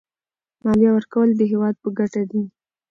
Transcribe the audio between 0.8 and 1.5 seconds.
ورکول د